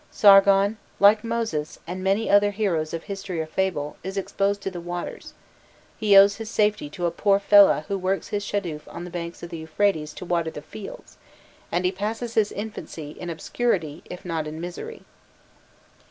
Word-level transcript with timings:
* 0.01 0.11
Sargon, 0.25 0.77
like 0.99 1.23
Moses, 1.23 1.77
and 1.85 2.03
many 2.03 2.27
other 2.27 2.49
heroes 2.49 2.91
of 2.91 3.03
history 3.03 3.39
or 3.39 3.45
fable, 3.45 3.97
is 4.03 4.17
exposed 4.17 4.59
to 4.61 4.71
the 4.71 4.81
waters: 4.81 5.35
he 5.95 6.17
owes 6.17 6.37
his 6.37 6.49
safety 6.49 6.89
to 6.89 7.05
a 7.05 7.11
poor 7.11 7.39
fellah 7.39 7.85
who 7.87 7.99
works 7.99 8.29
his 8.29 8.43
shadouf 8.43 8.81
on 8.87 9.03
the 9.03 9.11
banks 9.11 9.43
of 9.43 9.51
the 9.51 9.59
Euphrates 9.59 10.13
to 10.15 10.25
water 10.25 10.49
the 10.49 10.63
fields, 10.63 11.17
and 11.71 11.85
he 11.85 11.91
passes 11.91 12.33
his 12.33 12.51
infancy 12.51 13.11
in 13.11 13.29
obscurity, 13.29 14.01
if 14.09 14.25
not 14.25 14.47
in 14.47 14.59
misery. 14.59 15.03